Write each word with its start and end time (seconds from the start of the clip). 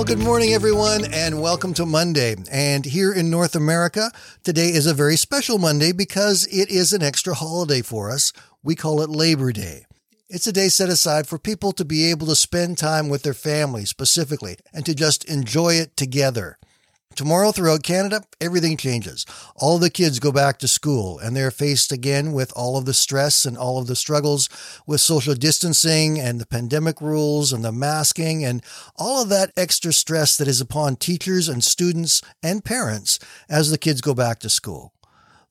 Well, 0.00 0.06
good 0.06 0.18
morning, 0.18 0.54
everyone, 0.54 1.04
and 1.12 1.42
welcome 1.42 1.74
to 1.74 1.84
Monday. 1.84 2.34
And 2.50 2.86
here 2.86 3.12
in 3.12 3.28
North 3.28 3.54
America, 3.54 4.10
today 4.42 4.70
is 4.70 4.86
a 4.86 4.94
very 4.94 5.16
special 5.16 5.58
Monday 5.58 5.92
because 5.92 6.46
it 6.46 6.70
is 6.70 6.94
an 6.94 7.02
extra 7.02 7.34
holiday 7.34 7.82
for 7.82 8.10
us. 8.10 8.32
We 8.62 8.74
call 8.76 9.02
it 9.02 9.10
Labor 9.10 9.52
Day. 9.52 9.84
It's 10.30 10.46
a 10.46 10.54
day 10.54 10.68
set 10.68 10.88
aside 10.88 11.26
for 11.26 11.38
people 11.38 11.72
to 11.72 11.84
be 11.84 12.10
able 12.10 12.26
to 12.28 12.34
spend 12.34 12.78
time 12.78 13.10
with 13.10 13.24
their 13.24 13.34
family 13.34 13.84
specifically 13.84 14.56
and 14.72 14.86
to 14.86 14.94
just 14.94 15.26
enjoy 15.26 15.74
it 15.74 15.98
together. 15.98 16.56
Tomorrow 17.16 17.52
throughout 17.52 17.82
Canada, 17.82 18.22
everything 18.40 18.76
changes. 18.76 19.26
All 19.56 19.78
the 19.78 19.90
kids 19.90 20.20
go 20.20 20.32
back 20.32 20.58
to 20.60 20.68
school 20.68 21.18
and 21.18 21.36
they're 21.36 21.50
faced 21.50 21.92
again 21.92 22.32
with 22.32 22.52
all 22.54 22.76
of 22.76 22.86
the 22.86 22.94
stress 22.94 23.44
and 23.44 23.58
all 23.58 23.78
of 23.78 23.88
the 23.88 23.96
struggles 23.96 24.48
with 24.86 25.00
social 25.00 25.34
distancing 25.34 26.20
and 26.20 26.40
the 26.40 26.46
pandemic 26.46 27.00
rules 27.00 27.52
and 27.52 27.64
the 27.64 27.72
masking 27.72 28.44
and 28.44 28.62
all 28.96 29.22
of 29.22 29.28
that 29.28 29.52
extra 29.56 29.92
stress 29.92 30.36
that 30.36 30.48
is 30.48 30.60
upon 30.60 30.96
teachers 30.96 31.48
and 31.48 31.64
students 31.64 32.22
and 32.42 32.64
parents 32.64 33.18
as 33.48 33.70
the 33.70 33.78
kids 33.78 34.00
go 34.00 34.14
back 34.14 34.38
to 34.38 34.48
school. 34.48 34.92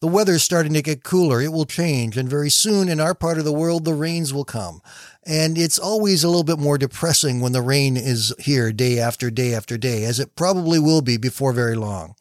The 0.02 0.08
weather 0.08 0.34
is 0.34 0.44
starting 0.44 0.74
to 0.74 0.82
get 0.82 1.04
cooler. 1.04 1.42
It 1.42 1.52
will 1.52 1.66
change. 1.66 2.16
And 2.18 2.30
very 2.30 2.50
soon 2.50 2.88
in 2.88 3.02
our 3.02 3.14
part 3.14 3.38
of 3.38 3.44
the 3.44 3.52
world, 3.52 3.84
the 3.84 3.94
rains 3.94 4.34
will 4.34 4.46
come. 4.46 4.82
And 5.26 5.58
it's 5.58 5.78
always 5.78 6.24
a 6.24 6.30
little 6.30 6.46
bit 6.46 6.58
more 6.58 6.78
depressing 6.78 7.42
when 7.42 7.52
the 7.52 7.62
rain 7.62 7.98
is 7.98 8.34
here 8.40 8.72
day 8.72 8.98
after 8.98 9.30
day 9.30 9.54
after 9.54 9.78
day, 9.78 10.06
as 10.06 10.20
it 10.20 10.38
probably 10.38 10.80
will 10.80 11.02
be 11.02 11.18
before 11.18 11.52
very 11.52 11.76
long. 11.76 12.16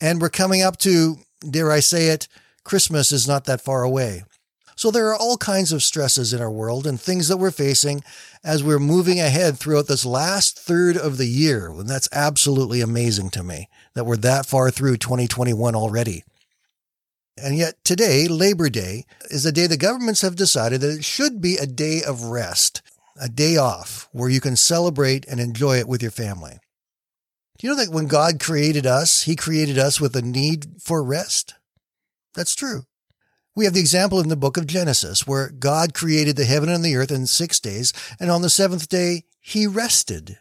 And 0.00 0.20
we're 0.20 0.28
coming 0.28 0.62
up 0.62 0.76
to, 0.78 1.18
dare 1.48 1.70
I 1.70 1.78
say 1.78 2.08
it, 2.08 2.26
Christmas 2.64 3.12
is 3.12 3.28
not 3.28 3.44
that 3.44 3.60
far 3.60 3.84
away. 3.84 4.24
So 4.74 4.90
there 4.90 5.08
are 5.08 5.16
all 5.16 5.36
kinds 5.36 5.72
of 5.72 5.82
stresses 5.84 6.32
in 6.32 6.40
our 6.40 6.50
world 6.50 6.86
and 6.86 7.00
things 7.00 7.28
that 7.28 7.36
we're 7.36 7.50
facing 7.50 8.02
as 8.42 8.64
we're 8.64 8.78
moving 8.78 9.20
ahead 9.20 9.58
throughout 9.58 9.86
this 9.86 10.06
last 10.06 10.58
third 10.58 10.96
of 10.96 11.16
the 11.16 11.26
year. 11.26 11.68
And 11.68 11.88
that's 11.88 12.08
absolutely 12.12 12.80
amazing 12.80 13.30
to 13.30 13.44
me 13.44 13.68
that 13.94 14.04
we're 14.04 14.16
that 14.16 14.46
far 14.46 14.70
through 14.70 14.96
2021 14.96 15.74
already. 15.76 16.24
And 17.42 17.56
yet 17.56 17.82
today, 17.84 18.28
Labor 18.28 18.68
Day, 18.68 19.04
is 19.30 19.46
a 19.46 19.52
day 19.52 19.66
the 19.66 19.76
governments 19.76 20.20
have 20.20 20.36
decided 20.36 20.80
that 20.80 20.96
it 20.96 21.04
should 21.04 21.40
be 21.40 21.56
a 21.56 21.66
day 21.66 22.02
of 22.02 22.24
rest, 22.24 22.82
a 23.20 23.28
day 23.28 23.56
off 23.56 24.08
where 24.12 24.28
you 24.28 24.40
can 24.40 24.56
celebrate 24.56 25.26
and 25.26 25.40
enjoy 25.40 25.78
it 25.78 25.88
with 25.88 26.02
your 26.02 26.10
family. 26.10 26.58
Do 27.58 27.66
you 27.66 27.74
know 27.74 27.84
that 27.84 27.92
when 27.92 28.06
God 28.06 28.40
created 28.40 28.86
us, 28.86 29.22
he 29.22 29.36
created 29.36 29.78
us 29.78 30.00
with 30.00 30.16
a 30.16 30.22
need 30.22 30.80
for 30.82 31.02
rest? 31.02 31.54
That's 32.34 32.54
true. 32.54 32.84
We 33.56 33.64
have 33.64 33.74
the 33.74 33.80
example 33.80 34.20
in 34.20 34.28
the 34.28 34.36
book 34.36 34.56
of 34.56 34.66
Genesis 34.66 35.26
where 35.26 35.50
God 35.50 35.92
created 35.92 36.36
the 36.36 36.44
heaven 36.44 36.68
and 36.68 36.84
the 36.84 36.96
earth 36.96 37.10
in 37.10 37.26
six 37.26 37.60
days, 37.60 37.92
and 38.18 38.30
on 38.30 38.42
the 38.42 38.50
seventh 38.50 38.88
day, 38.88 39.24
he 39.40 39.66
rested. 39.66 40.38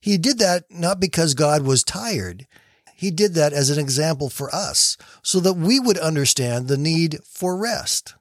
He 0.00 0.18
did 0.18 0.38
that 0.38 0.64
not 0.68 1.00
because 1.00 1.32
God 1.32 1.62
was 1.62 1.82
tired. 1.84 2.46
He 2.94 3.10
did 3.10 3.34
that 3.34 3.52
as 3.52 3.70
an 3.70 3.78
example 3.78 4.30
for 4.30 4.54
us 4.54 4.96
so 5.22 5.40
that 5.40 5.54
we 5.54 5.80
would 5.80 5.98
understand 5.98 6.68
the 6.68 6.76
need 6.78 7.18
for 7.24 7.56
rest. 7.56 8.14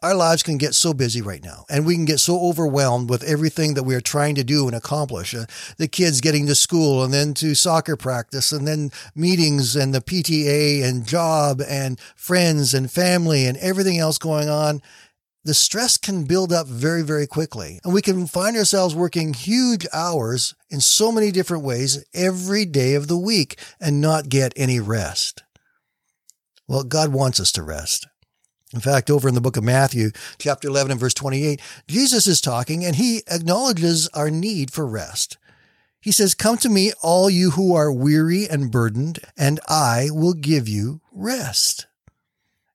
Our 0.00 0.14
lives 0.14 0.44
can 0.44 0.58
get 0.58 0.76
so 0.76 0.94
busy 0.94 1.20
right 1.20 1.42
now, 1.42 1.64
and 1.68 1.84
we 1.84 1.96
can 1.96 2.04
get 2.04 2.20
so 2.20 2.38
overwhelmed 2.40 3.10
with 3.10 3.24
everything 3.24 3.74
that 3.74 3.82
we 3.82 3.96
are 3.96 4.00
trying 4.00 4.36
to 4.36 4.44
do 4.44 4.68
and 4.68 4.76
accomplish. 4.76 5.34
Uh, 5.34 5.46
the 5.76 5.88
kids 5.88 6.20
getting 6.20 6.46
to 6.46 6.54
school 6.54 7.02
and 7.02 7.12
then 7.12 7.34
to 7.34 7.56
soccer 7.56 7.96
practice 7.96 8.52
and 8.52 8.66
then 8.66 8.92
meetings 9.16 9.74
and 9.74 9.92
the 9.92 10.00
PTA 10.00 10.84
and 10.84 11.04
job 11.04 11.60
and 11.68 11.98
friends 12.14 12.74
and 12.74 12.88
family 12.88 13.44
and 13.44 13.56
everything 13.56 13.98
else 13.98 14.18
going 14.18 14.48
on 14.48 14.82
the 15.44 15.54
stress 15.54 15.96
can 15.96 16.24
build 16.24 16.52
up 16.52 16.66
very, 16.66 17.02
very 17.02 17.26
quickly. 17.26 17.80
And 17.84 17.94
we 17.94 18.02
can 18.02 18.26
find 18.26 18.56
ourselves 18.56 18.94
working 18.94 19.34
huge 19.34 19.86
hours 19.92 20.54
in 20.68 20.80
so 20.80 21.10
many 21.10 21.30
different 21.30 21.64
ways 21.64 22.04
every 22.12 22.64
day 22.64 22.94
of 22.94 23.08
the 23.08 23.18
week 23.18 23.58
and 23.80 24.00
not 24.00 24.28
get 24.28 24.52
any 24.56 24.80
rest. 24.80 25.42
Well, 26.66 26.84
God 26.84 27.12
wants 27.12 27.40
us 27.40 27.50
to 27.52 27.62
rest. 27.62 28.06
In 28.74 28.80
fact, 28.80 29.10
over 29.10 29.28
in 29.28 29.34
the 29.34 29.40
book 29.40 29.56
of 29.56 29.64
Matthew, 29.64 30.10
chapter 30.38 30.68
11 30.68 30.90
and 30.90 31.00
verse 31.00 31.14
28, 31.14 31.60
Jesus 31.86 32.26
is 32.26 32.42
talking 32.42 32.84
and 32.84 32.96
he 32.96 33.22
acknowledges 33.30 34.08
our 34.08 34.30
need 34.30 34.70
for 34.70 34.86
rest. 34.86 35.38
He 36.00 36.12
says, 36.12 36.34
Come 36.34 36.58
to 36.58 36.68
me, 36.68 36.92
all 37.02 37.30
you 37.30 37.52
who 37.52 37.74
are 37.74 37.92
weary 37.92 38.46
and 38.46 38.70
burdened, 38.70 39.20
and 39.36 39.58
I 39.66 40.10
will 40.12 40.34
give 40.34 40.68
you 40.68 41.00
rest. 41.10 41.86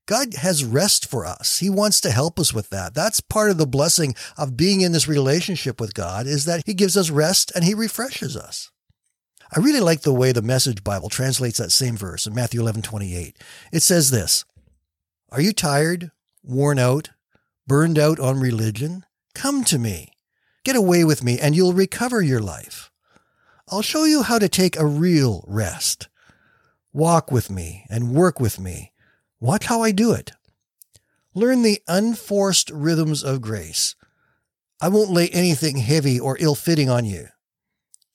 God 0.06 0.34
has 0.36 0.66
rest 0.66 1.10
for 1.10 1.26
us. 1.26 1.60
He 1.60 1.70
wants 1.70 2.02
to 2.02 2.12
help 2.12 2.38
us 2.40 2.54
with 2.54 2.70
that. 2.70 2.94
That's 2.94 3.22
part 3.22 3.52
of 3.52 3.58
the 3.58 3.66
blessing 3.66 4.16
of 4.38 4.58
being 4.58 4.82
in 4.82 4.92
this 4.92 5.08
relationship 5.08 5.80
with 5.80 5.94
God 5.94 6.28
is 6.28 6.46
that 6.46 6.64
he 6.66 6.74
gives 6.74 6.98
us 6.98 7.10
rest 7.10 7.52
and 7.56 7.64
he 7.64 7.74
refreshes 7.74 8.36
us. 8.36 8.70
I 9.56 9.60
really 9.60 9.80
like 9.80 10.02
the 10.02 10.14
way 10.14 10.32
the 10.32 10.42
Message 10.42 10.84
Bible 10.84 11.10
translates 11.10 11.60
that 11.60 11.72
same 11.72 11.96
verse 11.96 12.26
in 12.26 12.34
Matthew 12.34 12.60
11, 12.60 12.82
28. 12.82 13.38
It 13.72 13.84
says 13.84 14.12
this, 14.12 14.46
Are 15.32 15.42
you 15.42 15.54
tired, 15.54 16.12
worn 16.44 16.80
out, 16.80 17.12
burned 17.68 18.00
out 18.00 18.20
on 18.20 18.40
religion? 18.40 19.06
Come 19.36 19.64
to 19.66 19.78
me. 19.78 20.10
Get 20.66 20.76
away 20.76 21.04
with 21.04 21.24
me 21.24 21.40
and 21.40 21.56
you'll 21.56 21.74
recover 21.74 22.22
your 22.22 22.40
life. 22.40 22.92
I'll 23.70 23.82
show 23.82 24.04
you 24.04 24.24
how 24.24 24.40
to 24.40 24.50
take 24.50 24.78
a 24.78 24.86
real 24.86 25.46
rest. 25.48 26.10
Walk 26.92 27.32
with 27.32 27.50
me 27.50 27.86
and 27.90 28.14
work 28.14 28.40
with 28.40 28.60
me 28.60 28.93
Watch 29.44 29.66
how 29.66 29.82
I 29.82 29.92
do 29.92 30.14
it. 30.14 30.32
Learn 31.34 31.64
the 31.64 31.82
unforced 31.86 32.70
rhythms 32.70 33.26
of 33.26 33.42
grace. 33.42 33.94
I 34.82 34.88
won't 34.88 35.12
lay 35.12 35.28
anything 35.28 35.80
heavy 35.80 36.18
or 36.18 36.38
ill 36.40 36.56
fitting 36.56 36.90
on 36.90 37.04
you. 37.04 37.28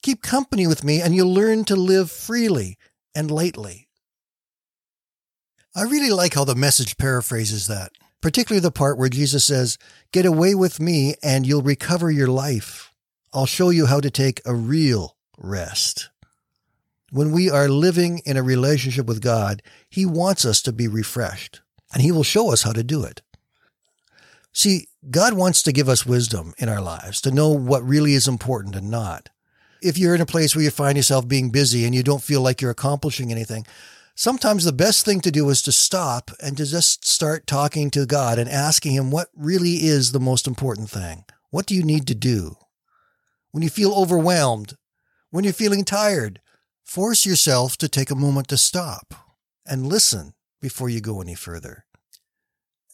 Keep 0.01 0.23
company 0.23 0.65
with 0.65 0.83
me 0.83 1.01
and 1.01 1.13
you'll 1.13 1.31
learn 1.31 1.65
to 1.65 1.75
live 1.75 2.09
freely 2.09 2.79
and 3.13 3.29
lightly. 3.29 3.87
I 5.75 5.83
really 5.83 6.09
like 6.09 6.33
how 6.33 6.45
the 6.45 6.55
message 6.55 6.97
paraphrases 6.97 7.67
that, 7.67 7.91
particularly 8.23 8.59
the 8.59 8.71
part 8.71 8.97
where 8.97 9.07
Jesus 9.07 9.45
says, 9.45 9.77
Get 10.11 10.25
away 10.25 10.55
with 10.55 10.79
me 10.79 11.13
and 11.21 11.45
you'll 11.45 11.61
recover 11.61 12.09
your 12.09 12.29
life. 12.29 12.91
I'll 13.35 13.45
show 13.45 13.69
you 13.69 13.85
how 13.85 13.99
to 13.99 14.09
take 14.09 14.41
a 14.47 14.55
real 14.55 15.15
rest. 15.37 16.09
When 17.11 17.31
we 17.31 17.49
are 17.49 17.67
living 17.67 18.21
in 18.25 18.37
a 18.37 18.43
relationship 18.43 19.07
with 19.07 19.21
God, 19.21 19.61
He 19.89 20.05
wants 20.05 20.45
us 20.45 20.61
to 20.63 20.71
be 20.71 20.87
refreshed, 20.87 21.61
and 21.91 22.01
He 22.03 22.11
will 22.11 22.23
show 22.23 22.51
us 22.51 22.63
how 22.63 22.71
to 22.71 22.83
do 22.83 23.03
it. 23.03 23.21
See, 24.53 24.87
God 25.09 25.33
wants 25.33 25.63
to 25.63 25.71
give 25.71 25.89
us 25.89 26.05
wisdom 26.05 26.53
in 26.57 26.69
our 26.69 26.81
lives 26.81 27.21
to 27.21 27.31
know 27.31 27.49
what 27.49 27.83
really 27.83 28.13
is 28.13 28.27
important 28.27 28.75
and 28.75 28.89
not. 28.91 29.29
If 29.81 29.97
you're 29.97 30.15
in 30.15 30.21
a 30.21 30.25
place 30.25 30.55
where 30.55 30.63
you 30.63 30.71
find 30.71 30.97
yourself 30.97 31.27
being 31.27 31.51
busy 31.51 31.85
and 31.85 31.95
you 31.95 32.03
don't 32.03 32.21
feel 32.21 32.41
like 32.41 32.61
you're 32.61 32.71
accomplishing 32.71 33.31
anything, 33.31 33.65
sometimes 34.13 34.65
the 34.65 34.73
best 34.73 35.05
thing 35.05 35.21
to 35.21 35.31
do 35.31 35.49
is 35.49 35.61
to 35.61 35.71
stop 35.71 36.31
and 36.43 36.57
to 36.57 36.65
just 36.65 37.07
start 37.07 37.47
talking 37.47 37.89
to 37.91 38.05
God 38.05 38.37
and 38.37 38.49
asking 38.49 38.91
Him 38.93 39.09
what 39.09 39.29
really 39.35 39.85
is 39.85 40.11
the 40.11 40.19
most 40.19 40.47
important 40.47 40.89
thing. 40.89 41.23
What 41.49 41.65
do 41.65 41.73
you 41.73 41.83
need 41.83 42.05
to 42.07 42.15
do? 42.15 42.55
When 43.51 43.63
you 43.63 43.69
feel 43.69 43.93
overwhelmed, 43.93 44.75
when 45.31 45.43
you're 45.43 45.53
feeling 45.53 45.85
tired, 45.85 46.41
Force 46.89 47.23
yourself 47.23 47.77
to 47.77 47.87
take 47.87 48.09
a 48.09 48.15
moment 48.15 48.47
to 48.47 48.57
stop 48.57 49.13
and 49.63 49.85
listen 49.85 50.33
before 50.59 50.89
you 50.89 51.01
go 51.01 51.21
any 51.21 51.35
further. 51.35 51.85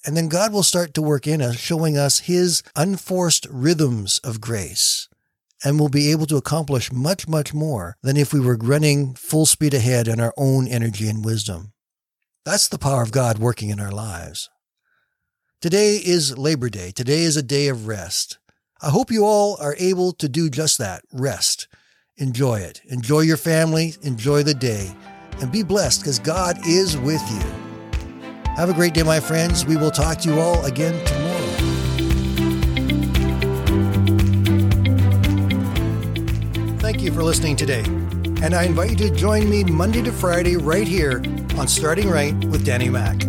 And 0.05 0.17
then 0.17 0.27
God 0.27 0.51
will 0.51 0.63
start 0.63 0.93
to 0.95 1.01
work 1.01 1.25
in 1.25 1.41
us, 1.41 1.55
showing 1.55 1.97
us 1.97 2.19
his 2.19 2.61
unforced 2.75 3.47
rhythms 3.49 4.19
of 4.21 4.41
grace. 4.41 5.07
And 5.63 5.79
we'll 5.79 5.87
be 5.87 6.11
able 6.11 6.25
to 6.25 6.35
accomplish 6.35 6.91
much, 6.91 7.29
much 7.29 7.53
more 7.53 7.95
than 8.03 8.17
if 8.17 8.33
we 8.33 8.41
were 8.41 8.57
running 8.57 9.13
full 9.13 9.45
speed 9.45 9.73
ahead 9.73 10.09
in 10.09 10.19
our 10.19 10.33
own 10.35 10.67
energy 10.67 11.07
and 11.07 11.23
wisdom. 11.23 11.71
That's 12.43 12.67
the 12.67 12.77
power 12.77 13.01
of 13.01 13.13
God 13.13 13.37
working 13.37 13.69
in 13.69 13.79
our 13.79 13.93
lives. 13.93 14.49
Today 15.61 16.01
is 16.03 16.37
Labor 16.37 16.67
Day. 16.67 16.91
Today 16.91 17.21
is 17.21 17.37
a 17.37 17.41
day 17.41 17.69
of 17.69 17.87
rest. 17.87 18.39
I 18.81 18.89
hope 18.89 19.09
you 19.09 19.23
all 19.23 19.55
are 19.61 19.77
able 19.79 20.11
to 20.11 20.27
do 20.27 20.49
just 20.49 20.79
that 20.79 21.03
rest 21.13 21.69
enjoy 22.17 22.59
it. 22.59 22.81
Enjoy 22.87 23.21
your 23.21 23.37
family, 23.37 23.95
enjoy 24.01 24.43
the 24.43 24.53
day, 24.53 24.95
and 25.41 25.51
be 25.51 25.63
blessed 25.63 26.01
because 26.01 26.19
God 26.19 26.57
is 26.65 26.97
with 26.97 27.21
you. 27.31 28.51
Have 28.55 28.69
a 28.69 28.73
great 28.73 28.93
day, 28.93 29.03
my 29.03 29.19
friends. 29.19 29.65
We 29.65 29.75
will 29.75 29.91
talk 29.91 30.19
to 30.19 30.29
you 30.29 30.39
all 30.39 30.63
again 30.65 30.93
tomorrow. 31.05 31.35
Thank 36.79 37.01
you 37.01 37.11
for 37.11 37.23
listening 37.23 37.55
today. 37.55 37.83
And 38.41 38.53
I 38.53 38.63
invite 38.63 38.91
you 38.91 39.09
to 39.09 39.09
join 39.09 39.49
me 39.49 39.63
Monday 39.63 40.01
to 40.03 40.11
Friday 40.11 40.55
right 40.55 40.87
here 40.87 41.21
on 41.57 41.67
Starting 41.67 42.09
Right 42.09 42.35
with 42.45 42.65
Danny 42.65 42.89
Mack. 42.89 43.23